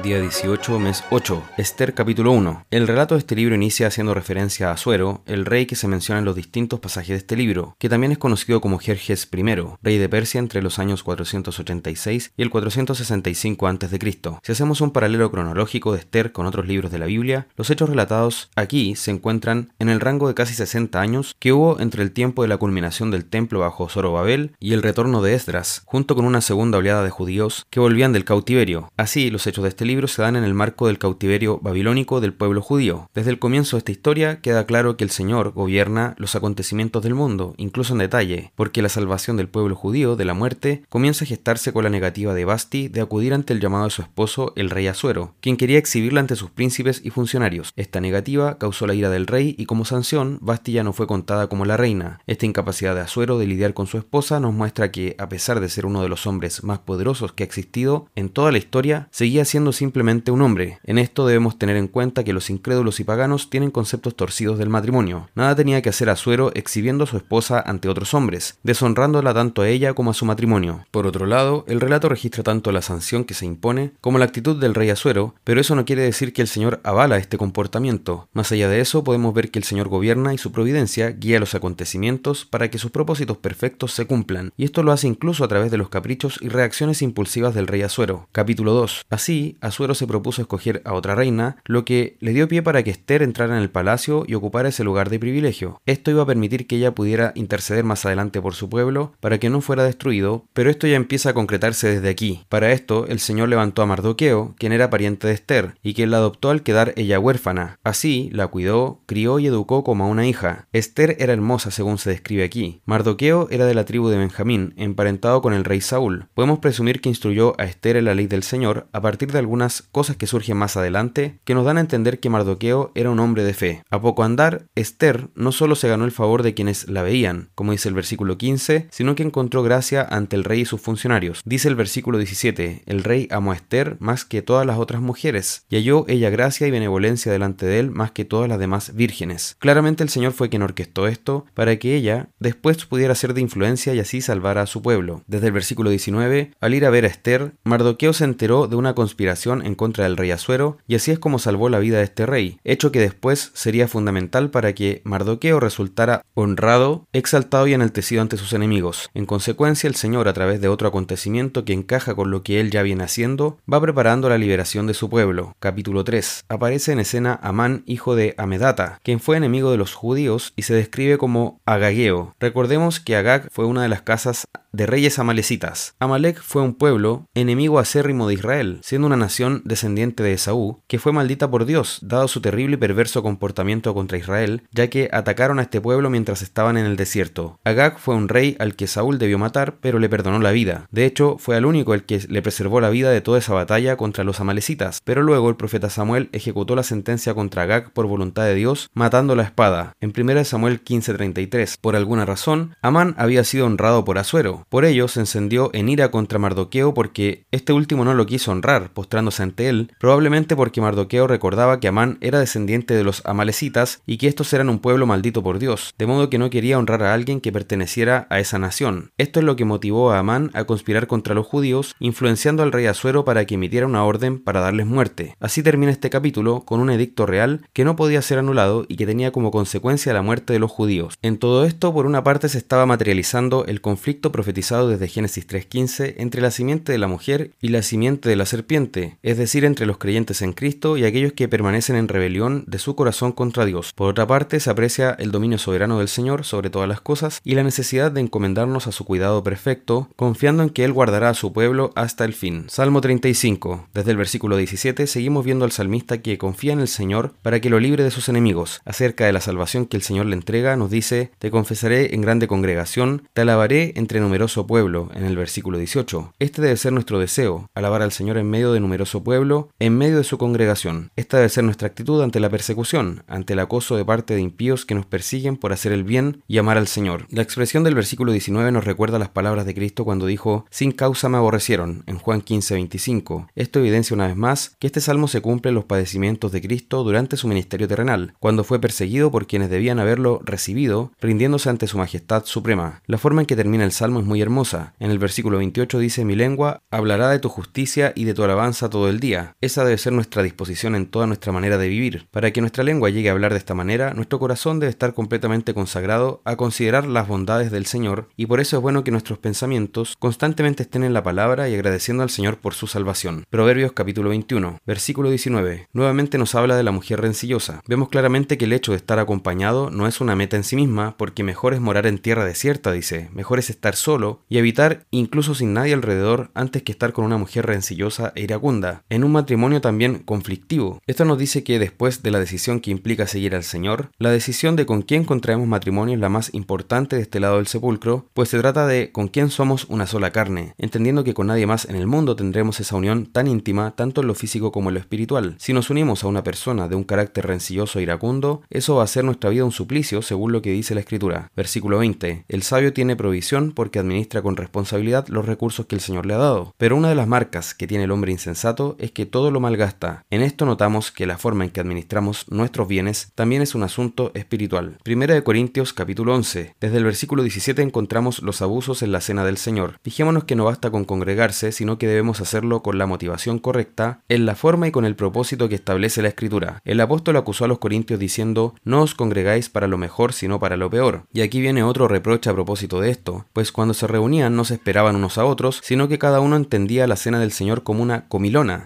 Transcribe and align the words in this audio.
Día 0.00 0.20
18, 0.20 0.78
mes 0.78 1.04
8. 1.10 1.42
Esther 1.58 1.92
capítulo 1.92 2.32
1. 2.32 2.64
El 2.70 2.88
relato 2.88 3.14
de 3.14 3.18
este 3.18 3.36
libro 3.36 3.54
inicia 3.54 3.86
haciendo 3.86 4.14
referencia 4.14 4.70
a 4.70 4.72
Asuero, 4.72 5.22
el 5.26 5.44
rey 5.44 5.66
que 5.66 5.76
se 5.76 5.86
menciona 5.86 6.18
en 6.18 6.24
los 6.24 6.34
distintos 6.34 6.80
pasajes 6.80 7.10
de 7.10 7.16
este 7.16 7.36
libro, 7.36 7.76
que 7.78 7.90
también 7.90 8.10
es 8.10 8.16
conocido 8.16 8.62
como 8.62 8.78
Jerjes 8.78 9.28
I, 9.30 9.42
rey 9.82 9.98
de 9.98 10.08
Persia 10.08 10.38
entre 10.38 10.62
los 10.62 10.78
años 10.78 11.02
486 11.02 12.32
y 12.36 12.42
el 12.42 12.48
465 12.48 13.66
a.C. 13.66 13.98
Si 14.42 14.52
hacemos 14.52 14.80
un 14.80 14.92
paralelo 14.92 15.30
cronológico 15.30 15.92
de 15.92 15.98
Esther 15.98 16.32
con 16.32 16.46
otros 16.46 16.66
libros 16.66 16.90
de 16.90 16.98
la 16.98 17.06
Biblia, 17.06 17.46
los 17.56 17.68
hechos 17.68 17.90
relatados 17.90 18.50
aquí 18.56 18.96
se 18.96 19.10
encuentran 19.10 19.72
en 19.78 19.90
el 19.90 20.00
rango 20.00 20.26
de 20.26 20.34
casi 20.34 20.54
60 20.54 21.00
años 21.00 21.36
que 21.38 21.52
hubo 21.52 21.78
entre 21.78 22.02
el 22.02 22.12
tiempo 22.12 22.42
de 22.42 22.48
la 22.48 22.56
culminación 22.56 23.10
del 23.10 23.26
templo 23.26 23.60
bajo 23.60 23.90
Zorobabel 23.90 24.56
y 24.58 24.72
el 24.72 24.82
retorno 24.82 25.20
de 25.20 25.34
Esdras, 25.34 25.82
junto 25.84 26.16
con 26.16 26.24
una 26.24 26.40
segunda 26.40 26.78
oleada 26.78 27.04
de 27.04 27.10
judíos 27.10 27.66
que 27.68 27.78
volvían 27.78 28.14
del 28.14 28.24
cautiverio. 28.24 28.90
Así, 28.96 29.30
los 29.30 29.46
hechos 29.46 29.62
de 29.62 29.68
este 29.68 29.81
libro 29.84 30.08
se 30.08 30.22
dan 30.22 30.36
en 30.36 30.44
el 30.44 30.54
marco 30.54 30.86
del 30.86 30.98
cautiverio 30.98 31.58
babilónico 31.60 32.20
del 32.20 32.34
pueblo 32.34 32.62
judío. 32.62 33.10
Desde 33.14 33.30
el 33.30 33.38
comienzo 33.38 33.76
de 33.76 33.78
esta 33.78 33.92
historia 33.92 34.40
queda 34.40 34.66
claro 34.66 34.96
que 34.96 35.04
el 35.04 35.10
Señor 35.10 35.52
gobierna 35.52 36.14
los 36.18 36.34
acontecimientos 36.34 37.02
del 37.02 37.14
mundo, 37.14 37.54
incluso 37.56 37.92
en 37.92 37.98
detalle, 37.98 38.52
porque 38.54 38.82
la 38.82 38.88
salvación 38.88 39.36
del 39.36 39.48
pueblo 39.48 39.74
judío 39.74 40.16
de 40.16 40.24
la 40.24 40.34
muerte 40.34 40.82
comienza 40.88 41.24
a 41.24 41.28
gestarse 41.28 41.72
con 41.72 41.84
la 41.84 41.90
negativa 41.90 42.34
de 42.34 42.44
Basti 42.44 42.88
de 42.88 43.00
acudir 43.00 43.34
ante 43.34 43.52
el 43.52 43.60
llamado 43.60 43.84
de 43.84 43.90
su 43.90 44.02
esposo, 44.02 44.52
el 44.56 44.70
rey 44.70 44.86
Asuero, 44.86 45.34
quien 45.40 45.56
quería 45.56 45.78
exhibirla 45.78 46.20
ante 46.20 46.36
sus 46.36 46.50
príncipes 46.50 47.00
y 47.04 47.10
funcionarios. 47.10 47.72
Esta 47.76 48.00
negativa 48.00 48.58
causó 48.58 48.86
la 48.86 48.94
ira 48.94 49.10
del 49.10 49.26
rey 49.26 49.54
y 49.58 49.66
como 49.66 49.84
sanción, 49.84 50.38
Basti 50.40 50.72
ya 50.72 50.84
no 50.84 50.92
fue 50.92 51.06
contada 51.06 51.48
como 51.48 51.64
la 51.64 51.76
reina. 51.76 52.20
Esta 52.26 52.46
incapacidad 52.46 52.94
de 52.94 53.00
Asuero 53.00 53.38
de 53.38 53.46
lidiar 53.46 53.74
con 53.74 53.86
su 53.86 53.98
esposa 53.98 54.40
nos 54.40 54.54
muestra 54.54 54.90
que, 54.90 55.16
a 55.18 55.28
pesar 55.28 55.60
de 55.60 55.68
ser 55.68 55.86
uno 55.86 56.02
de 56.02 56.08
los 56.08 56.26
hombres 56.26 56.64
más 56.64 56.78
poderosos 56.78 57.32
que 57.32 57.42
ha 57.42 57.46
existido 57.46 58.08
en 58.14 58.28
toda 58.28 58.52
la 58.52 58.58
historia, 58.58 59.08
seguía 59.10 59.44
siendo 59.44 59.71
simplemente 59.72 60.30
un 60.30 60.42
hombre. 60.42 60.78
En 60.84 60.98
esto 60.98 61.26
debemos 61.26 61.58
tener 61.58 61.76
en 61.76 61.88
cuenta 61.88 62.24
que 62.24 62.32
los 62.32 62.50
incrédulos 62.50 63.00
y 63.00 63.04
paganos 63.04 63.50
tienen 63.50 63.70
conceptos 63.70 64.14
torcidos 64.14 64.58
del 64.58 64.68
matrimonio. 64.68 65.28
Nada 65.34 65.54
tenía 65.54 65.82
que 65.82 65.88
hacer 65.88 66.10
Asuero 66.10 66.52
exhibiendo 66.54 67.04
a 67.04 67.06
su 67.06 67.16
esposa 67.16 67.62
ante 67.64 67.88
otros 67.88 68.14
hombres, 68.14 68.58
deshonrándola 68.62 69.34
tanto 69.34 69.62
a 69.62 69.68
ella 69.68 69.94
como 69.94 70.10
a 70.10 70.14
su 70.14 70.24
matrimonio. 70.24 70.86
Por 70.90 71.06
otro 71.06 71.26
lado, 71.26 71.64
el 71.68 71.80
relato 71.80 72.08
registra 72.08 72.42
tanto 72.42 72.72
la 72.72 72.82
sanción 72.82 73.24
que 73.24 73.34
se 73.34 73.46
impone 73.46 73.92
como 74.00 74.18
la 74.18 74.24
actitud 74.24 74.60
del 74.60 74.74
rey 74.74 74.90
Asuero, 74.90 75.34
pero 75.44 75.60
eso 75.60 75.74
no 75.74 75.84
quiere 75.84 76.02
decir 76.02 76.32
que 76.32 76.42
el 76.42 76.48
Señor 76.48 76.80
avala 76.84 77.16
este 77.16 77.38
comportamiento. 77.38 78.28
Más 78.32 78.52
allá 78.52 78.68
de 78.68 78.80
eso, 78.80 79.04
podemos 79.04 79.34
ver 79.34 79.50
que 79.50 79.58
el 79.58 79.64
Señor 79.64 79.88
gobierna 79.88 80.34
y 80.34 80.38
su 80.38 80.52
providencia 80.52 81.10
guía 81.10 81.40
los 81.40 81.54
acontecimientos 81.54 82.44
para 82.44 82.70
que 82.70 82.78
sus 82.78 82.90
propósitos 82.90 83.38
perfectos 83.38 83.92
se 83.92 84.06
cumplan, 84.06 84.52
y 84.56 84.64
esto 84.64 84.82
lo 84.82 84.92
hace 84.92 85.08
incluso 85.08 85.44
a 85.44 85.48
través 85.48 85.70
de 85.70 85.78
los 85.78 85.88
caprichos 85.88 86.38
y 86.40 86.48
reacciones 86.48 87.02
impulsivas 87.02 87.54
del 87.54 87.66
rey 87.66 87.82
Asuero. 87.82 88.28
Capítulo 88.32 88.72
2. 88.72 89.06
Así, 89.10 89.56
Asuero 89.62 89.94
se 89.94 90.06
propuso 90.06 90.42
escoger 90.42 90.82
a 90.84 90.92
otra 90.92 91.14
reina, 91.14 91.56
lo 91.64 91.84
que 91.84 92.16
le 92.20 92.32
dio 92.32 92.48
pie 92.48 92.62
para 92.62 92.82
que 92.82 92.90
Esther 92.90 93.22
entrara 93.22 93.56
en 93.56 93.62
el 93.62 93.70
palacio 93.70 94.24
y 94.26 94.34
ocupara 94.34 94.68
ese 94.68 94.84
lugar 94.84 95.08
de 95.08 95.18
privilegio. 95.18 95.80
Esto 95.86 96.10
iba 96.10 96.22
a 96.22 96.26
permitir 96.26 96.66
que 96.66 96.76
ella 96.76 96.94
pudiera 96.94 97.32
interceder 97.34 97.84
más 97.84 98.04
adelante 98.04 98.42
por 98.42 98.54
su 98.54 98.68
pueblo 98.68 99.12
para 99.20 99.38
que 99.38 99.50
no 99.50 99.60
fuera 99.60 99.84
destruido, 99.84 100.44
pero 100.52 100.68
esto 100.68 100.86
ya 100.86 100.96
empieza 100.96 101.30
a 101.30 101.34
concretarse 101.34 101.88
desde 101.88 102.08
aquí. 102.08 102.44
Para 102.48 102.72
esto, 102.72 103.06
el 103.06 103.20
Señor 103.20 103.48
levantó 103.48 103.82
a 103.82 103.86
Mardoqueo, 103.86 104.54
quien 104.58 104.72
era 104.72 104.90
pariente 104.90 105.28
de 105.28 105.34
Esther, 105.34 105.74
y 105.82 105.94
quien 105.94 106.10
la 106.10 106.18
adoptó 106.18 106.50
al 106.50 106.62
quedar 106.62 106.92
ella 106.96 107.18
huérfana. 107.18 107.78
Así, 107.84 108.28
la 108.32 108.48
cuidó, 108.48 109.00
crió 109.06 109.38
y 109.38 109.46
educó 109.46 109.84
como 109.84 110.04
a 110.04 110.08
una 110.08 110.26
hija. 110.26 110.66
Esther 110.72 111.16
era 111.18 111.32
hermosa 111.32 111.70
según 111.70 111.98
se 111.98 112.10
describe 112.10 112.44
aquí. 112.44 112.80
Mardoqueo 112.84 113.48
era 113.50 113.66
de 113.66 113.74
la 113.74 113.84
tribu 113.84 114.08
de 114.08 114.18
Benjamín, 114.18 114.74
emparentado 114.76 115.40
con 115.40 115.54
el 115.54 115.64
rey 115.64 115.80
Saúl. 115.80 116.26
Podemos 116.34 116.58
presumir 116.58 117.00
que 117.00 117.08
instruyó 117.08 117.54
a 117.60 117.64
Esther 117.64 117.96
en 117.96 118.06
la 118.06 118.14
ley 118.14 118.26
del 118.26 118.42
Señor 118.42 118.88
a 118.92 119.00
partir 119.00 119.30
de 119.30 119.38
algunas 119.52 119.82
cosas 119.82 120.16
que 120.16 120.26
surgen 120.26 120.56
más 120.56 120.78
adelante 120.78 121.38
que 121.44 121.54
nos 121.54 121.66
dan 121.66 121.76
a 121.76 121.82
entender 121.82 122.20
que 122.20 122.30
Mardoqueo 122.30 122.90
era 122.94 123.10
un 123.10 123.20
hombre 123.20 123.44
de 123.44 123.52
fe. 123.52 123.82
A 123.90 124.00
poco 124.00 124.24
andar, 124.24 124.64
Esther 124.74 125.28
no 125.34 125.52
solo 125.52 125.74
se 125.74 125.88
ganó 125.88 126.06
el 126.06 126.10
favor 126.10 126.42
de 126.42 126.54
quienes 126.54 126.88
la 126.88 127.02
veían, 127.02 127.50
como 127.54 127.72
dice 127.72 127.90
el 127.90 127.94
versículo 127.94 128.38
15, 128.38 128.88
sino 128.90 129.14
que 129.14 129.22
encontró 129.22 129.62
gracia 129.62 130.06
ante 130.08 130.36
el 130.36 130.44
rey 130.44 130.62
y 130.62 130.64
sus 130.64 130.80
funcionarios. 130.80 131.42
Dice 131.44 131.68
el 131.68 131.74
versículo 131.74 132.16
17, 132.16 132.84
el 132.86 133.04
rey 133.04 133.28
amó 133.30 133.52
a 133.52 133.56
Esther 133.56 133.98
más 134.00 134.24
que 134.24 134.40
todas 134.40 134.64
las 134.64 134.78
otras 134.78 135.02
mujeres, 135.02 135.66
y 135.68 135.76
halló 135.76 136.06
ella 136.08 136.30
gracia 136.30 136.66
y 136.66 136.70
benevolencia 136.70 137.30
delante 137.30 137.66
de 137.66 137.78
él 137.78 137.90
más 137.90 138.10
que 138.10 138.24
todas 138.24 138.48
las 138.48 138.58
demás 138.58 138.94
vírgenes. 138.94 139.56
Claramente 139.58 140.02
el 140.02 140.08
Señor 140.08 140.32
fue 140.32 140.48
quien 140.48 140.62
orquestó 140.62 141.08
esto 141.08 141.44
para 141.52 141.76
que 141.76 141.94
ella 141.94 142.30
después 142.38 142.86
pudiera 142.86 143.14
ser 143.14 143.34
de 143.34 143.42
influencia 143.42 143.92
y 143.92 144.00
así 144.00 144.22
salvar 144.22 144.56
a 144.56 144.64
su 144.64 144.80
pueblo. 144.80 145.24
Desde 145.26 145.48
el 145.48 145.52
versículo 145.52 145.90
19, 145.90 146.52
al 146.58 146.72
ir 146.72 146.86
a 146.86 146.90
ver 146.90 147.04
a 147.04 147.08
Esther, 147.08 147.52
Mardoqueo 147.64 148.14
se 148.14 148.24
enteró 148.24 148.66
de 148.66 148.76
una 148.76 148.94
conspiración 148.94 149.41
en 149.44 149.74
contra 149.74 150.04
del 150.04 150.16
rey 150.16 150.30
Asuero, 150.30 150.78
y 150.86 150.94
así 150.94 151.10
es 151.10 151.18
como 151.18 151.38
salvó 151.38 151.68
la 151.68 151.80
vida 151.80 151.98
de 151.98 152.04
este 152.04 152.26
rey, 152.26 152.58
hecho 152.64 152.92
que 152.92 153.00
después 153.00 153.50
sería 153.54 153.88
fundamental 153.88 154.50
para 154.50 154.72
que 154.72 155.02
Mardoqueo 155.04 155.58
resultara 155.58 156.22
honrado, 156.34 157.06
exaltado 157.12 157.66
y 157.66 157.74
enaltecido 157.74 158.22
ante 158.22 158.36
sus 158.36 158.52
enemigos. 158.52 159.10
En 159.14 159.26
consecuencia, 159.26 159.88
el 159.88 159.96
Señor, 159.96 160.28
a 160.28 160.32
través 160.32 160.60
de 160.60 160.68
otro 160.68 160.88
acontecimiento 160.88 161.64
que 161.64 161.72
encaja 161.72 162.14
con 162.14 162.30
lo 162.30 162.42
que 162.42 162.60
él 162.60 162.70
ya 162.70 162.82
viene 162.82 163.04
haciendo, 163.04 163.58
va 163.70 163.80
preparando 163.80 164.28
la 164.28 164.38
liberación 164.38 164.86
de 164.86 164.94
su 164.94 165.10
pueblo. 165.10 165.56
Capítulo 165.58 166.04
3. 166.04 166.44
Aparece 166.48 166.92
en 166.92 167.00
escena 167.00 167.38
Amán, 167.42 167.82
hijo 167.86 168.14
de 168.14 168.34
Amedata, 168.38 169.00
quien 169.02 169.18
fue 169.18 169.36
enemigo 169.36 169.70
de 169.70 169.76
los 169.76 169.94
judíos 169.94 170.52
y 170.56 170.62
se 170.62 170.74
describe 170.74 171.18
como 171.18 171.60
Agageo. 171.66 172.34
Recordemos 172.38 173.00
que 173.00 173.16
Agag 173.16 173.48
fue 173.50 173.66
una 173.66 173.82
de 173.82 173.88
las 173.88 174.02
casas 174.02 174.46
de 174.72 174.86
reyes 174.86 175.18
amalecitas. 175.18 175.94
Amalek 175.98 176.40
fue 176.40 176.62
un 176.62 176.74
pueblo 176.74 177.28
enemigo 177.34 177.78
acérrimo 177.78 178.26
de 178.26 178.34
Israel, 178.34 178.80
siendo 178.82 179.06
una 179.06 179.16
nación 179.22 179.62
descendiente 179.64 180.22
de 180.22 180.34
Esaú, 180.34 180.80
que 180.86 180.98
fue 180.98 181.12
maldita 181.12 181.50
por 181.50 181.64
Dios, 181.64 182.00
dado 182.02 182.28
su 182.28 182.40
terrible 182.40 182.74
y 182.74 182.78
perverso 182.78 183.22
comportamiento 183.22 183.94
contra 183.94 184.18
Israel, 184.18 184.62
ya 184.72 184.88
que 184.88 185.08
atacaron 185.12 185.58
a 185.58 185.62
este 185.62 185.80
pueblo 185.80 186.10
mientras 186.10 186.42
estaban 186.42 186.76
en 186.76 186.84
el 186.84 186.96
desierto. 186.96 187.58
Agag 187.64 187.98
fue 187.98 188.14
un 188.14 188.28
rey 188.28 188.56
al 188.58 188.74
que 188.76 188.86
Saúl 188.86 189.18
debió 189.18 189.38
matar, 189.38 189.76
pero 189.80 189.98
le 189.98 190.08
perdonó 190.08 190.38
la 190.40 190.50
vida. 190.50 190.88
De 190.90 191.06
hecho, 191.06 191.36
fue 191.38 191.56
al 191.56 191.64
único 191.64 191.94
el 191.94 192.04
que 192.04 192.20
le 192.28 192.42
preservó 192.42 192.80
la 192.80 192.90
vida 192.90 193.10
de 193.10 193.20
toda 193.20 193.38
esa 193.38 193.54
batalla 193.54 193.96
contra 193.96 194.24
los 194.24 194.40
amalecitas, 194.40 195.00
pero 195.04 195.22
luego 195.22 195.48
el 195.48 195.56
profeta 195.56 195.88
Samuel 195.88 196.28
ejecutó 196.32 196.76
la 196.76 196.82
sentencia 196.82 197.34
contra 197.34 197.62
Agag 197.62 197.92
por 197.92 198.06
voluntad 198.06 198.44
de 198.44 198.54
Dios, 198.54 198.90
matando 198.92 199.34
la 199.36 199.44
espada. 199.44 199.94
En 200.00 200.12
1 200.12 200.44
Samuel 200.44 200.82
15:33, 200.82 201.78
por 201.80 201.96
alguna 201.96 202.24
razón, 202.24 202.76
Amán 202.82 203.14
había 203.16 203.44
sido 203.44 203.66
honrado 203.66 204.04
por 204.04 204.18
Asuero, 204.18 204.66
por 204.68 204.84
ello 204.84 205.08
se 205.08 205.20
encendió 205.20 205.70
en 205.72 205.88
ira 205.88 206.10
contra 206.10 206.38
Mardoqueo 206.38 206.94
porque 206.94 207.46
este 207.50 207.72
último 207.72 208.04
no 208.04 208.14
lo 208.14 208.26
quiso 208.26 208.50
honrar, 208.50 208.90
postrándose 209.12 209.42
ante 209.42 209.68
él, 209.68 209.92
probablemente 209.98 210.56
porque 210.56 210.80
Mardoqueo 210.80 211.26
recordaba 211.26 211.80
que 211.80 211.88
Amán 211.88 212.16
era 212.22 212.40
descendiente 212.40 212.94
de 212.94 213.04
los 213.04 213.20
amalecitas 213.26 214.00
y 214.06 214.16
que 214.16 214.26
estos 214.26 214.52
eran 214.54 214.70
un 214.70 214.78
pueblo 214.78 215.06
maldito 215.06 215.42
por 215.42 215.58
Dios, 215.58 215.92
de 215.98 216.06
modo 216.06 216.30
que 216.30 216.38
no 216.38 216.48
quería 216.48 216.78
honrar 216.78 217.02
a 217.02 217.12
alguien 217.12 217.42
que 217.42 217.52
perteneciera 217.52 218.26
a 218.30 218.40
esa 218.40 218.58
nación. 218.58 219.10
Esto 219.18 219.40
es 219.40 219.44
lo 219.44 219.56
que 219.56 219.66
motivó 219.66 220.12
a 220.12 220.18
Amán 220.18 220.50
a 220.54 220.64
conspirar 220.64 221.06
contra 221.06 221.34
los 221.34 221.46
judíos, 221.46 221.94
influenciando 221.98 222.62
al 222.62 222.72
rey 222.72 222.86
Asuero 222.86 223.26
para 223.26 223.44
que 223.44 223.56
emitiera 223.56 223.86
una 223.86 224.04
orden 224.04 224.38
para 224.38 224.60
darles 224.60 224.86
muerte. 224.86 225.36
Así 225.40 225.62
termina 225.62 225.92
este 225.92 226.08
capítulo 226.08 226.62
con 226.62 226.80
un 226.80 226.90
edicto 226.90 227.26
real 227.26 227.66
que 227.74 227.84
no 227.84 227.96
podía 227.96 228.22
ser 228.22 228.38
anulado 228.38 228.86
y 228.88 228.96
que 228.96 229.06
tenía 229.06 229.30
como 229.30 229.50
consecuencia 229.50 230.14
la 230.14 230.22
muerte 230.22 230.54
de 230.54 230.58
los 230.58 230.70
judíos. 230.70 231.18
En 231.20 231.36
todo 231.36 231.66
esto, 231.66 231.92
por 231.92 232.06
una 232.06 232.24
parte, 232.24 232.48
se 232.48 232.58
estaba 232.58 232.86
materializando 232.86 233.66
el 233.66 233.82
conflicto 233.82 234.32
profesional 234.32 234.52
desde 234.62 235.08
Génesis 235.08 235.46
3.15 235.46 236.14
entre 236.18 236.42
la 236.42 236.50
simiente 236.50 236.92
de 236.92 236.98
la 236.98 237.08
mujer 237.08 237.52
y 237.60 237.68
la 237.68 237.82
simiente 237.82 238.28
de 238.28 238.36
la 238.36 238.46
serpiente, 238.46 239.01
es 239.22 239.38
decir, 239.38 239.64
entre 239.64 239.86
los 239.86 239.98
creyentes 239.98 240.42
en 240.42 240.52
Cristo 240.52 240.96
y 240.96 241.04
aquellos 241.04 241.34
que 241.34 241.48
permanecen 241.48 241.96
en 241.96 242.08
rebelión 242.08 242.64
de 242.66 242.78
su 242.78 242.96
corazón 242.96 243.32
contra 243.32 243.64
Dios. 243.64 243.92
Por 243.94 244.08
otra 244.08 244.26
parte, 244.26 244.60
se 244.60 244.70
aprecia 244.70 245.10
el 245.18 245.30
dominio 245.30 245.58
soberano 245.58 245.98
del 245.98 246.08
Señor 246.08 246.44
sobre 246.44 246.70
todas 246.70 246.88
las 246.88 247.00
cosas 247.00 247.40
y 247.44 247.54
la 247.54 247.62
necesidad 247.62 248.10
de 248.10 248.20
encomendarnos 248.20 248.86
a 248.86 248.92
su 248.92 249.04
cuidado 249.04 249.42
perfecto, 249.42 250.08
confiando 250.16 250.62
en 250.62 250.70
que 250.70 250.84
Él 250.84 250.92
guardará 250.92 251.28
a 251.28 251.34
su 251.34 251.52
pueblo 251.52 251.92
hasta 251.94 252.24
el 252.24 252.32
fin. 252.32 252.64
Salmo 252.68 253.00
35. 253.00 253.88
Desde 253.92 254.10
el 254.10 254.16
versículo 254.16 254.56
17 254.56 255.06
seguimos 255.06 255.44
viendo 255.44 255.64
al 255.64 255.72
salmista 255.72 256.22
que 256.22 256.38
confía 256.38 256.72
en 256.72 256.80
el 256.80 256.88
Señor 256.88 257.34
para 257.42 257.60
que 257.60 257.70
lo 257.70 257.78
libre 257.78 258.04
de 258.04 258.10
sus 258.10 258.28
enemigos. 258.28 258.80
Acerca 258.84 259.26
de 259.26 259.32
la 259.32 259.40
salvación 259.40 259.86
que 259.86 259.96
el 259.96 260.02
Señor 260.02 260.26
le 260.26 260.34
entrega, 260.34 260.76
nos 260.76 260.90
dice, 260.90 261.30
Te 261.38 261.50
confesaré 261.50 262.14
en 262.14 262.22
grande 262.22 262.48
congregación, 262.48 263.28
te 263.32 263.42
alabaré 263.42 263.92
entre 263.96 264.20
numerosos 264.20 264.62
pueblo, 264.64 265.10
en 265.14 265.24
el 265.24 265.36
versículo 265.36 265.78
18. 265.78 266.34
Este 266.38 266.62
debe 266.62 266.76
ser 266.76 266.92
nuestro 266.92 267.18
deseo, 267.18 267.70
alabar 267.74 268.02
al 268.02 268.12
Señor 268.12 268.38
en 268.38 268.48
medio 268.48 268.72
de 268.72 268.80
numerosos 268.80 268.91
numeroso 268.92 269.24
pueblo 269.24 269.70
en 269.78 269.96
medio 269.96 270.18
de 270.18 270.24
su 270.24 270.36
congregación. 270.36 271.12
Esta 271.16 271.38
debe 271.38 271.48
ser 271.48 271.64
nuestra 271.64 271.88
actitud 271.88 272.20
ante 272.20 272.40
la 272.40 272.50
persecución, 272.50 273.22
ante 273.26 273.54
el 273.54 273.60
acoso 273.60 273.96
de 273.96 274.04
parte 274.04 274.34
de 274.34 274.42
impíos 274.42 274.84
que 274.84 274.94
nos 274.94 275.06
persiguen 275.06 275.56
por 275.56 275.72
hacer 275.72 275.92
el 275.92 276.04
bien 276.04 276.42
y 276.46 276.58
amar 276.58 276.76
al 276.76 276.88
Señor. 276.88 277.26
La 277.30 277.40
expresión 277.40 277.84
del 277.84 277.94
versículo 277.94 278.32
19 278.32 278.70
nos 278.70 278.84
recuerda 278.84 279.18
las 279.18 279.30
palabras 279.30 279.64
de 279.64 279.74
Cristo 279.74 280.04
cuando 280.04 280.26
dijo, 280.26 280.66
sin 280.68 280.92
causa 280.92 281.30
me 281.30 281.38
aborrecieron, 281.38 282.04
en 282.06 282.18
Juan 282.18 282.42
15, 282.42 282.74
25. 282.74 283.48
Esto 283.54 283.78
evidencia 283.78 284.14
una 284.14 284.26
vez 284.26 284.36
más 284.36 284.76
que 284.78 284.88
este 284.88 285.00
salmo 285.00 285.26
se 285.26 285.40
cumple 285.40 285.70
en 285.70 285.76
los 285.76 285.86
padecimientos 285.86 286.52
de 286.52 286.60
Cristo 286.60 287.02
durante 287.02 287.38
su 287.38 287.48
ministerio 287.48 287.88
terrenal, 287.88 288.34
cuando 288.40 288.62
fue 288.62 288.78
perseguido 288.78 289.30
por 289.30 289.46
quienes 289.46 289.70
debían 289.70 290.00
haberlo 290.00 290.42
recibido, 290.44 291.12
rindiéndose 291.18 291.70
ante 291.70 291.86
su 291.86 291.96
majestad 291.96 292.44
suprema. 292.44 293.00
La 293.06 293.16
forma 293.16 293.40
en 293.40 293.46
que 293.46 293.56
termina 293.56 293.84
el 293.84 293.92
salmo 293.92 294.20
es 294.20 294.26
muy 294.26 294.42
hermosa. 294.42 294.92
En 295.00 295.10
el 295.10 295.18
versículo 295.18 295.56
28 295.56 295.98
dice, 295.98 296.26
mi 296.26 296.36
lengua 296.36 296.82
hablará 296.90 297.30
de 297.30 297.38
tu 297.38 297.48
justicia 297.48 298.12
y 298.14 298.24
de 298.24 298.34
tu 298.34 298.44
alabanza 298.44 298.81
todo 298.90 299.08
el 299.08 299.20
día. 299.20 299.56
Esa 299.60 299.84
debe 299.84 299.98
ser 299.98 300.12
nuestra 300.12 300.42
disposición 300.42 300.94
en 300.94 301.06
toda 301.06 301.26
nuestra 301.26 301.52
manera 301.52 301.78
de 301.78 301.88
vivir. 301.88 302.26
Para 302.30 302.50
que 302.50 302.60
nuestra 302.60 302.84
lengua 302.84 303.10
llegue 303.10 303.28
a 303.28 303.32
hablar 303.32 303.52
de 303.52 303.58
esta 303.58 303.74
manera, 303.74 304.14
nuestro 304.14 304.38
corazón 304.38 304.80
debe 304.80 304.90
estar 304.90 305.14
completamente 305.14 305.74
consagrado 305.74 306.40
a 306.44 306.56
considerar 306.56 307.06
las 307.06 307.28
bondades 307.28 307.70
del 307.70 307.86
Señor, 307.86 308.28
y 308.36 308.46
por 308.46 308.60
eso 308.60 308.76
es 308.76 308.82
bueno 308.82 309.04
que 309.04 309.10
nuestros 309.10 309.38
pensamientos 309.38 310.16
constantemente 310.18 310.82
estén 310.82 311.04
en 311.04 311.12
la 311.12 311.22
palabra 311.22 311.68
y 311.68 311.74
agradeciendo 311.74 312.22
al 312.22 312.30
Señor 312.30 312.58
por 312.58 312.74
su 312.74 312.86
salvación. 312.86 313.44
Proverbios 313.50 313.92
capítulo 313.92 314.30
21, 314.30 314.80
versículo 314.86 315.28
19. 315.28 315.88
Nuevamente 315.92 316.38
nos 316.38 316.54
habla 316.54 316.76
de 316.76 316.82
la 316.82 316.92
mujer 316.92 317.20
rencillosa. 317.20 317.82
Vemos 317.86 318.08
claramente 318.08 318.58
que 318.58 318.64
el 318.64 318.72
hecho 318.72 318.92
de 318.92 318.98
estar 318.98 319.18
acompañado 319.18 319.90
no 319.90 320.06
es 320.06 320.20
una 320.20 320.36
meta 320.36 320.56
en 320.56 320.64
sí 320.64 320.76
misma, 320.76 321.16
porque 321.16 321.44
mejor 321.44 321.74
es 321.74 321.80
morar 321.80 322.06
en 322.06 322.18
tierra 322.18 322.44
desierta, 322.44 322.92
dice. 322.92 323.28
Mejor 323.32 323.58
es 323.58 323.70
estar 323.70 323.96
solo 323.96 324.40
y 324.48 324.58
evitar 324.58 325.06
incluso 325.10 325.54
sin 325.54 325.72
nadie 325.72 325.94
alrededor 325.94 326.50
antes 326.54 326.82
que 326.82 326.92
estar 326.92 327.12
con 327.12 327.24
una 327.24 327.38
mujer 327.38 327.66
rencillosa 327.66 328.32
e 328.34 328.42
iracunda. 328.42 328.71
En 329.10 329.24
un 329.24 329.32
matrimonio 329.32 329.82
también 329.82 330.20
conflictivo. 330.20 331.00
Esto 331.06 331.26
nos 331.26 331.36
dice 331.36 331.62
que 331.62 331.78
después 331.78 332.22
de 332.22 332.30
la 332.30 332.40
decisión 332.40 332.80
que 332.80 332.90
implica 332.90 333.26
seguir 333.26 333.54
al 333.54 333.64
Señor, 333.64 334.10
la 334.18 334.30
decisión 334.30 334.76
de 334.76 334.86
con 334.86 335.02
quién 335.02 335.24
contraemos 335.24 335.68
matrimonio 335.68 336.14
es 336.14 336.20
la 336.20 336.30
más 336.30 336.54
importante 336.54 337.16
de 337.16 337.22
este 337.22 337.38
lado 337.38 337.56
del 337.56 337.66
sepulcro, 337.66 338.26
pues 338.32 338.48
se 338.48 338.58
trata 338.58 338.86
de 338.86 339.12
con 339.12 339.28
quién 339.28 339.50
somos 339.50 339.84
una 339.90 340.06
sola 340.06 340.30
carne, 340.30 340.74
entendiendo 340.78 341.22
que 341.22 341.34
con 341.34 341.48
nadie 341.48 341.66
más 341.66 341.84
en 341.84 341.96
el 341.96 342.06
mundo 342.06 342.34
tendremos 342.34 342.80
esa 342.80 342.96
unión 342.96 343.26
tan 343.26 343.46
íntima 343.46 343.94
tanto 343.94 344.22
en 344.22 344.28
lo 344.28 344.34
físico 344.34 344.72
como 344.72 344.88
en 344.88 344.94
lo 344.94 345.00
espiritual. 345.00 345.54
Si 345.58 345.74
nos 345.74 345.90
unimos 345.90 346.24
a 346.24 346.28
una 346.28 346.42
persona 346.42 346.88
de 346.88 346.96
un 346.96 347.04
carácter 347.04 347.46
rencilloso 347.46 347.98
e 347.98 348.02
iracundo, 348.02 348.62
eso 348.70 348.94
va 348.94 349.02
a 349.02 349.04
hacer 349.04 349.24
nuestra 349.24 349.50
vida 349.50 349.66
un 349.66 349.72
suplicio 349.72 350.22
según 350.22 350.52
lo 350.52 350.62
que 350.62 350.72
dice 350.72 350.94
la 350.94 351.00
Escritura. 351.00 351.50
Versículo 351.54 351.98
20. 351.98 352.46
El 352.48 352.62
sabio 352.62 352.94
tiene 352.94 353.16
provisión 353.16 353.72
porque 353.72 353.98
administra 353.98 354.40
con 354.40 354.56
responsabilidad 354.56 355.28
los 355.28 355.44
recursos 355.44 355.86
que 355.86 355.94
el 355.94 356.00
Señor 356.00 356.24
le 356.24 356.34
ha 356.34 356.38
dado. 356.38 356.74
Pero 356.78 356.96
una 356.96 357.08
de 357.08 357.14
las 357.14 357.28
marcas 357.28 357.74
que 357.74 357.86
tiene 357.86 358.04
el 358.04 358.10
hombre 358.10 358.32
insensato 358.32 358.61
es 358.98 359.10
que 359.10 359.26
todo 359.26 359.50
lo 359.50 359.58
malgasta. 359.58 360.24
En 360.30 360.40
esto 360.40 360.64
notamos 360.66 361.10
que 361.10 361.26
la 361.26 361.36
forma 361.36 361.64
en 361.64 361.70
que 361.70 361.80
administramos 361.80 362.48
nuestros 362.48 362.86
bienes 362.86 363.32
también 363.34 363.60
es 363.60 363.74
un 363.74 363.82
asunto 363.82 364.30
espiritual. 364.34 364.98
Primera 365.02 365.34
de 365.34 365.42
Corintios 365.42 365.92
capítulo 365.92 366.32
11. 366.36 366.76
Desde 366.80 366.96
el 366.96 367.02
versículo 367.02 367.42
17 367.42 367.82
encontramos 367.82 368.40
los 368.40 368.62
abusos 368.62 369.02
en 369.02 369.10
la 369.10 369.20
cena 369.20 369.44
del 369.44 369.56
Señor. 369.56 369.98
Fijémonos 370.04 370.44
que 370.44 370.54
no 370.54 370.66
basta 370.66 370.92
con 370.92 371.04
congregarse, 371.04 371.72
sino 371.72 371.98
que 371.98 372.06
debemos 372.06 372.40
hacerlo 372.40 372.84
con 372.84 372.98
la 372.98 373.06
motivación 373.06 373.58
correcta, 373.58 374.20
en 374.28 374.46
la 374.46 374.54
forma 374.54 374.86
y 374.86 374.92
con 374.92 375.04
el 375.04 375.16
propósito 375.16 375.68
que 375.68 375.74
establece 375.74 376.22
la 376.22 376.28
Escritura. 376.28 376.80
El 376.84 377.00
apóstol 377.00 377.38
acusó 377.38 377.64
a 377.64 377.68
los 377.68 377.80
corintios 377.80 378.20
diciendo, 378.20 378.76
no 378.84 379.02
os 379.02 379.16
congregáis 379.16 379.70
para 379.70 379.88
lo 379.88 379.98
mejor, 379.98 380.32
sino 380.32 380.60
para 380.60 380.76
lo 380.76 380.88
peor. 380.88 381.24
Y 381.32 381.40
aquí 381.40 381.60
viene 381.60 381.82
otro 381.82 382.06
reproche 382.06 382.48
a 382.48 382.54
propósito 382.54 383.00
de 383.00 383.10
esto, 383.10 383.46
pues 383.52 383.72
cuando 383.72 383.92
se 383.92 384.06
reunían 384.06 384.54
no 384.54 384.64
se 384.64 384.74
esperaban 384.74 385.16
unos 385.16 385.36
a 385.36 385.44
otros, 385.44 385.80
sino 385.82 386.06
que 386.06 386.20
cada 386.20 386.38
uno 386.38 386.54
entendía 386.54 387.08
la 387.08 387.16
cena 387.16 387.40
del 387.40 387.50
Señor 387.50 387.82
como 387.82 388.04
una 388.04 388.28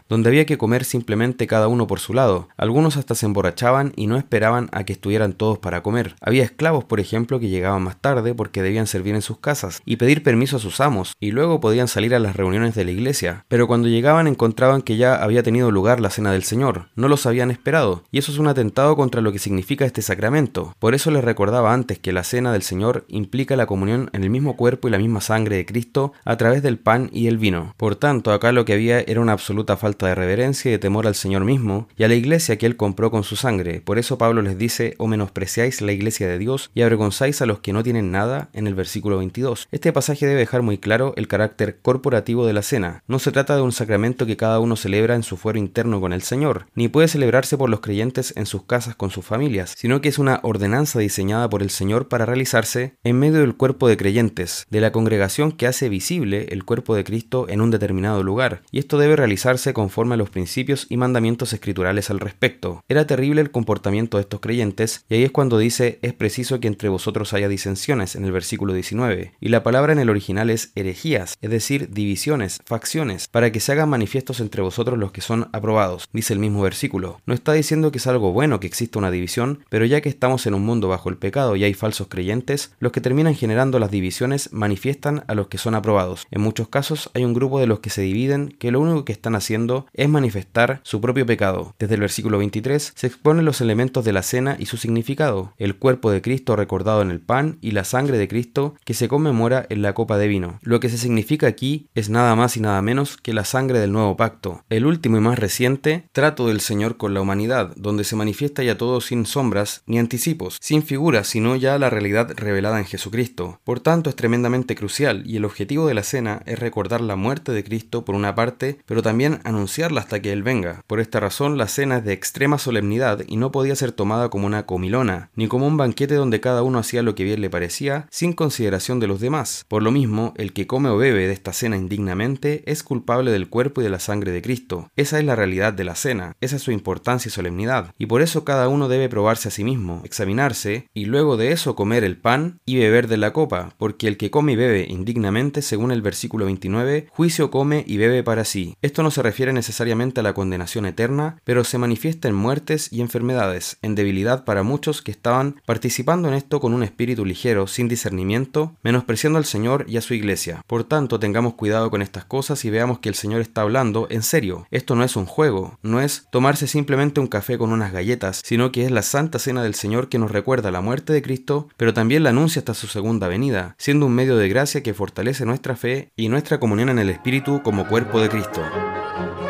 donde 0.08 0.28
había 0.28 0.46
que 0.46 0.58
comer 0.58 0.84
simplemente 0.84 1.46
cada 1.46 1.66
uno 1.66 1.86
por 1.86 1.98
su 1.98 2.14
lado. 2.14 2.48
Algunos 2.56 2.96
hasta 2.96 3.16
se 3.16 3.26
emborrachaban 3.26 3.92
y 3.96 4.06
no 4.06 4.16
esperaban 4.16 4.68
a 4.72 4.84
que 4.84 4.92
estuvieran 4.92 5.32
todos 5.32 5.58
para 5.58 5.82
comer. 5.82 6.14
Había 6.20 6.44
esclavos, 6.44 6.84
por 6.84 7.00
ejemplo, 7.00 7.40
que 7.40 7.48
llegaban 7.48 7.82
más 7.82 7.96
tarde 8.00 8.34
porque 8.34 8.62
debían 8.62 8.86
servir 8.86 9.16
en 9.16 9.22
sus 9.22 9.38
casas 9.38 9.82
y 9.84 9.96
pedir 9.96 10.22
permiso 10.22 10.56
a 10.56 10.60
sus 10.60 10.80
amos, 10.80 11.14
y 11.18 11.32
luego 11.32 11.60
podían 11.60 11.88
salir 11.88 12.14
a 12.14 12.20
las 12.20 12.36
reuniones 12.36 12.74
de 12.74 12.84
la 12.84 12.92
iglesia, 12.92 13.44
pero 13.48 13.66
cuando 13.66 13.88
llegaban 13.88 14.28
encontraban 14.28 14.82
que 14.82 14.96
ya 14.96 15.16
había 15.16 15.42
tenido 15.42 15.70
lugar 15.70 16.00
la 16.00 16.10
cena 16.10 16.30
del 16.30 16.44
Señor, 16.44 16.88
no 16.94 17.08
los 17.08 17.26
habían 17.26 17.50
esperado, 17.50 18.04
y 18.12 18.18
eso 18.18 18.30
es 18.30 18.38
un 18.38 18.46
atentado 18.46 18.96
contra 18.96 19.20
lo 19.20 19.32
que 19.32 19.38
significa 19.38 19.84
este 19.84 20.02
sacramento. 20.02 20.74
Por 20.78 20.94
eso 20.94 21.10
les 21.10 21.24
recordaba 21.24 21.72
antes 21.72 21.98
que 21.98 22.12
la 22.12 22.24
cena 22.24 22.52
del 22.52 22.62
Señor 22.62 23.04
implica 23.08 23.56
la 23.56 23.66
comunión 23.66 24.10
en 24.12 24.22
el 24.22 24.30
mismo 24.30 24.56
cuerpo 24.56 24.86
y 24.86 24.90
la 24.92 24.98
misma 24.98 25.20
sangre 25.20 25.56
de 25.56 25.66
Cristo 25.66 26.12
a 26.24 26.36
través 26.36 26.62
del 26.62 26.78
pan 26.78 27.10
y 27.12 27.26
el 27.26 27.38
vino. 27.38 27.74
Por 27.76 27.96
tanto, 27.96 28.32
acá 28.32 28.52
lo 28.52 28.64
que 28.64 28.74
había 28.74 29.00
era 29.00 29.20
una 29.20 29.32
absoluta 29.32 29.55
falta 29.76 30.06
de 30.06 30.14
reverencia 30.14 30.68
y 30.68 30.72
de 30.72 30.78
temor 30.78 31.06
al 31.06 31.14
Señor 31.14 31.44
mismo 31.44 31.88
y 31.96 32.04
a 32.04 32.08
la 32.08 32.14
iglesia 32.14 32.56
que 32.56 32.66
él 32.66 32.76
compró 32.76 33.10
con 33.10 33.24
su 33.24 33.36
sangre. 33.36 33.80
Por 33.80 33.98
eso 33.98 34.18
Pablo 34.18 34.42
les 34.42 34.58
dice, 34.58 34.94
o 34.98 35.06
menospreciáis 35.06 35.80
la 35.80 35.92
iglesia 35.92 36.28
de 36.28 36.38
Dios 36.38 36.70
y 36.74 36.82
avergonzáis 36.82 37.40
a 37.42 37.46
los 37.46 37.60
que 37.60 37.72
no 37.72 37.82
tienen 37.82 38.10
nada 38.10 38.48
en 38.52 38.66
el 38.66 38.74
versículo 38.74 39.18
22. 39.18 39.68
Este 39.70 39.92
pasaje 39.92 40.26
debe 40.26 40.40
dejar 40.40 40.62
muy 40.62 40.78
claro 40.78 41.14
el 41.16 41.28
carácter 41.28 41.78
corporativo 41.80 42.46
de 42.46 42.52
la 42.52 42.62
cena. 42.62 43.02
No 43.06 43.18
se 43.18 43.32
trata 43.32 43.56
de 43.56 43.62
un 43.62 43.72
sacramento 43.72 44.26
que 44.26 44.36
cada 44.36 44.60
uno 44.60 44.76
celebra 44.76 45.14
en 45.14 45.22
su 45.22 45.36
fuero 45.36 45.58
interno 45.58 46.00
con 46.00 46.12
el 46.12 46.22
Señor, 46.22 46.66
ni 46.74 46.88
puede 46.88 47.08
celebrarse 47.08 47.56
por 47.56 47.70
los 47.70 47.80
creyentes 47.80 48.34
en 48.36 48.46
sus 48.46 48.64
casas 48.64 48.96
con 48.96 49.10
sus 49.10 49.24
familias, 49.24 49.74
sino 49.76 50.00
que 50.00 50.08
es 50.08 50.18
una 50.18 50.40
ordenanza 50.42 50.98
diseñada 50.98 51.48
por 51.48 51.62
el 51.62 51.70
Señor 51.70 52.08
para 52.08 52.26
realizarse 52.26 52.94
en 53.04 53.18
medio 53.18 53.40
del 53.40 53.56
cuerpo 53.56 53.88
de 53.88 53.96
creyentes, 53.96 54.66
de 54.70 54.80
la 54.80 54.92
congregación 54.92 55.52
que 55.52 55.66
hace 55.66 55.88
visible 55.88 56.48
el 56.50 56.64
cuerpo 56.64 56.94
de 56.94 57.04
Cristo 57.04 57.46
en 57.48 57.60
un 57.60 57.70
determinado 57.70 58.22
lugar, 58.22 58.62
y 58.70 58.78
esto 58.78 58.98
debe 58.98 59.16
realizarse 59.16 59.35
conforme 59.74 60.14
a 60.14 60.16
los 60.16 60.30
principios 60.30 60.86
y 60.88 60.96
mandamientos 60.96 61.52
escriturales 61.52 62.10
al 62.10 62.20
respecto. 62.20 62.82
Era 62.88 63.06
terrible 63.06 63.40
el 63.40 63.50
comportamiento 63.50 64.16
de 64.16 64.22
estos 64.22 64.40
creyentes, 64.40 65.04
y 65.08 65.14
ahí 65.14 65.24
es 65.24 65.30
cuando 65.30 65.58
dice 65.58 65.98
es 66.02 66.14
preciso 66.14 66.58
que 66.58 66.68
entre 66.68 66.88
vosotros 66.88 67.32
haya 67.32 67.48
disensiones 67.48 68.16
en 68.16 68.24
el 68.24 68.32
versículo 68.32 68.72
19, 68.72 69.34
y 69.40 69.48
la 69.48 69.62
palabra 69.62 69.92
en 69.92 69.98
el 69.98 70.10
original 70.10 70.50
es 70.50 70.72
herejías, 70.74 71.36
es 71.40 71.50
decir, 71.50 71.90
divisiones, 71.90 72.60
facciones, 72.64 73.28
para 73.28 73.52
que 73.52 73.60
se 73.60 73.72
hagan 73.72 73.88
manifiestos 73.88 74.40
entre 74.40 74.62
vosotros 74.62 74.98
los 74.98 75.12
que 75.12 75.20
son 75.20 75.48
aprobados, 75.52 76.08
dice 76.12 76.32
el 76.32 76.40
mismo 76.40 76.62
versículo. 76.62 77.20
No 77.26 77.34
está 77.34 77.52
diciendo 77.52 77.92
que 77.92 77.98
es 77.98 78.06
algo 78.06 78.32
bueno 78.32 78.58
que 78.58 78.66
exista 78.66 78.98
una 78.98 79.10
división, 79.10 79.60
pero 79.68 79.84
ya 79.84 80.00
que 80.00 80.08
estamos 80.08 80.46
en 80.46 80.54
un 80.54 80.64
mundo 80.64 80.88
bajo 80.88 81.08
el 81.08 81.18
pecado 81.18 81.56
y 81.56 81.64
hay 81.64 81.74
falsos 81.74 82.08
creyentes, 82.08 82.72
los 82.80 82.92
que 82.92 83.00
terminan 83.00 83.34
generando 83.34 83.78
las 83.78 83.90
divisiones 83.90 84.52
manifiestan 84.52 85.24
a 85.28 85.34
los 85.34 85.48
que 85.48 85.58
son 85.58 85.74
aprobados. 85.74 86.26
En 86.30 86.40
muchos 86.40 86.68
casos 86.68 87.10
hay 87.14 87.24
un 87.24 87.34
grupo 87.34 87.60
de 87.60 87.66
los 87.66 87.80
que 87.80 87.90
se 87.90 88.02
dividen 88.02 88.48
que 88.58 88.70
lo 88.70 88.80
único 88.80 89.04
que 89.04 89.12
haciendo 89.34 89.86
es 89.92 90.08
manifestar 90.08 90.80
su 90.82 91.00
propio 91.00 91.26
pecado. 91.26 91.74
Desde 91.78 91.94
el 91.94 92.00
versículo 92.00 92.38
23 92.38 92.92
se 92.94 93.06
exponen 93.06 93.44
los 93.44 93.60
elementos 93.60 94.04
de 94.04 94.12
la 94.12 94.22
cena 94.22 94.56
y 94.58 94.66
su 94.66 94.76
significado, 94.76 95.52
el 95.58 95.76
cuerpo 95.76 96.10
de 96.10 96.22
Cristo 96.22 96.56
recordado 96.56 97.02
en 97.02 97.10
el 97.10 97.20
pan 97.20 97.58
y 97.60 97.72
la 97.72 97.84
sangre 97.84 98.18
de 98.18 98.28
Cristo 98.28 98.74
que 98.84 98.94
se 98.94 99.08
conmemora 99.08 99.66
en 99.68 99.82
la 99.82 99.94
copa 99.94 100.18
de 100.18 100.28
vino. 100.28 100.58
Lo 100.62 100.80
que 100.80 100.88
se 100.88 100.98
significa 100.98 101.46
aquí 101.46 101.88
es 101.94 102.08
nada 102.08 102.34
más 102.36 102.56
y 102.56 102.60
nada 102.60 102.80
menos 102.82 103.16
que 103.16 103.34
la 103.34 103.44
sangre 103.44 103.78
del 103.78 103.92
nuevo 103.92 104.16
pacto, 104.16 104.64
el 104.70 104.86
último 104.86 105.16
y 105.16 105.20
más 105.20 105.38
reciente 105.38 106.04
trato 106.12 106.46
del 106.48 106.60
Señor 106.60 106.96
con 106.96 107.14
la 107.14 107.20
humanidad, 107.20 107.72
donde 107.76 108.04
se 108.04 108.16
manifiesta 108.16 108.62
ya 108.62 108.78
todo 108.78 109.00
sin 109.00 109.26
sombras 109.26 109.82
ni 109.86 109.98
anticipos, 109.98 110.58
sin 110.60 110.82
figuras, 110.82 111.26
sino 111.26 111.56
ya 111.56 111.78
la 111.78 111.90
realidad 111.90 112.32
revelada 112.36 112.78
en 112.78 112.84
Jesucristo. 112.84 113.60
Por 113.64 113.80
tanto, 113.80 114.10
es 114.10 114.16
tremendamente 114.16 114.74
crucial 114.74 115.22
y 115.26 115.36
el 115.36 115.44
objetivo 115.44 115.86
de 115.86 115.94
la 115.94 116.02
cena 116.02 116.42
es 116.46 116.58
recordar 116.58 117.00
la 117.00 117.16
muerte 117.16 117.52
de 117.52 117.64
Cristo 117.64 118.04
por 118.04 118.14
una 118.14 118.34
parte, 118.34 118.78
pero 118.86 119.02
también 119.02 119.15
anunciarla 119.44 120.00
hasta 120.00 120.20
que 120.20 120.32
Él 120.32 120.42
venga. 120.42 120.82
Por 120.86 121.00
esta 121.00 121.20
razón, 121.20 121.56
la 121.56 121.68
cena 121.68 121.98
es 121.98 122.04
de 122.04 122.12
extrema 122.12 122.58
solemnidad 122.58 123.22
y 123.26 123.36
no 123.36 123.50
podía 123.50 123.74
ser 123.76 123.92
tomada 123.92 124.28
como 124.28 124.46
una 124.46 124.66
comilona, 124.66 125.30
ni 125.34 125.48
como 125.48 125.66
un 125.66 125.76
banquete 125.76 126.14
donde 126.14 126.40
cada 126.40 126.62
uno 126.62 126.78
hacía 126.78 127.02
lo 127.02 127.14
que 127.14 127.24
bien 127.24 127.40
le 127.40 127.50
parecía, 127.50 128.06
sin 128.10 128.32
consideración 128.32 129.00
de 129.00 129.06
los 129.06 129.20
demás. 129.20 129.64
Por 129.68 129.82
lo 129.82 129.90
mismo, 129.90 130.34
el 130.36 130.52
que 130.52 130.66
come 130.66 130.90
o 130.90 130.96
bebe 130.96 131.26
de 131.26 131.32
esta 131.32 131.52
cena 131.52 131.76
indignamente 131.76 132.62
es 132.66 132.82
culpable 132.82 133.30
del 133.30 133.48
cuerpo 133.48 133.80
y 133.80 133.84
de 133.84 133.90
la 133.90 134.00
sangre 134.00 134.32
de 134.32 134.42
Cristo. 134.42 134.90
Esa 134.96 135.18
es 135.18 135.24
la 135.24 135.36
realidad 135.36 135.72
de 135.72 135.84
la 135.84 135.94
cena, 135.94 136.36
esa 136.40 136.56
es 136.56 136.62
su 136.62 136.72
importancia 136.72 137.28
y 137.28 137.32
solemnidad, 137.32 137.94
y 137.98 138.06
por 138.06 138.22
eso 138.22 138.44
cada 138.44 138.68
uno 138.68 138.88
debe 138.88 139.08
probarse 139.08 139.48
a 139.48 139.50
sí 139.50 139.64
mismo, 139.64 140.02
examinarse, 140.04 140.88
y 140.92 141.06
luego 141.06 141.36
de 141.36 141.52
eso 141.52 141.74
comer 141.74 142.04
el 142.04 142.16
pan 142.16 142.60
y 142.66 142.78
beber 142.78 143.08
de 143.08 143.16
la 143.16 143.32
copa, 143.32 143.74
porque 143.78 144.08
el 144.08 144.16
que 144.16 144.30
come 144.30 144.52
y 144.52 144.56
bebe 144.56 144.86
indignamente, 144.88 145.62
según 145.62 145.92
el 145.92 146.02
versículo 146.02 146.44
29, 146.46 147.08
juicio 147.10 147.50
come 147.50 147.84
y 147.86 147.96
bebe 147.96 148.22
para 148.22 148.44
sí. 148.44 148.76
Esto 148.82 149.02
no 149.06 149.12
se 149.12 149.22
refiere 149.22 149.52
necesariamente 149.52 150.18
a 150.18 150.24
la 150.24 150.34
condenación 150.34 150.84
eterna, 150.84 151.40
pero 151.44 151.62
se 151.62 151.78
manifiesta 151.78 152.26
en 152.26 152.34
muertes 152.34 152.92
y 152.92 153.00
enfermedades, 153.00 153.78
en 153.80 153.94
debilidad 153.94 154.44
para 154.44 154.64
muchos 154.64 155.00
que 155.00 155.12
estaban 155.12 155.62
participando 155.64 156.26
en 156.26 156.34
esto 156.34 156.58
con 156.58 156.74
un 156.74 156.82
espíritu 156.82 157.24
ligero, 157.24 157.68
sin 157.68 157.86
discernimiento, 157.86 158.74
menospreciando 158.82 159.38
al 159.38 159.44
Señor 159.44 159.84
y 159.86 159.96
a 159.96 160.00
su 160.00 160.12
iglesia. 160.14 160.64
Por 160.66 160.82
tanto, 160.82 161.20
tengamos 161.20 161.54
cuidado 161.54 161.88
con 161.88 162.02
estas 162.02 162.24
cosas 162.24 162.64
y 162.64 162.70
veamos 162.70 162.98
que 162.98 163.08
el 163.08 163.14
Señor 163.14 163.42
está 163.42 163.60
hablando 163.60 164.08
en 164.10 164.24
serio. 164.24 164.66
Esto 164.72 164.96
no 164.96 165.04
es 165.04 165.14
un 165.14 165.26
juego, 165.26 165.78
no 165.82 166.00
es 166.00 166.26
tomarse 166.32 166.66
simplemente 166.66 167.20
un 167.20 167.28
café 167.28 167.58
con 167.58 167.72
unas 167.72 167.92
galletas, 167.92 168.42
sino 168.44 168.72
que 168.72 168.86
es 168.86 168.90
la 168.90 169.02
santa 169.02 169.38
cena 169.38 169.62
del 169.62 169.76
Señor 169.76 170.08
que 170.08 170.18
nos 170.18 170.32
recuerda 170.32 170.72
la 170.72 170.80
muerte 170.80 171.12
de 171.12 171.22
Cristo, 171.22 171.68
pero 171.76 171.94
también 171.94 172.24
la 172.24 172.30
anuncia 172.30 172.58
hasta 172.58 172.74
su 172.74 172.88
segunda 172.88 173.28
venida, 173.28 173.76
siendo 173.78 174.06
un 174.06 174.16
medio 174.16 174.36
de 174.36 174.48
gracia 174.48 174.82
que 174.82 174.94
fortalece 174.94 175.46
nuestra 175.46 175.76
fe 175.76 176.10
y 176.16 176.28
nuestra 176.28 176.58
comunión 176.58 176.88
en 176.88 176.98
el 176.98 177.10
Espíritu 177.10 177.62
como 177.62 177.86
cuerpo 177.86 178.20
de 178.20 178.30
Cristo. 178.30 178.62
Thank 179.02 179.40
you. 179.40 179.45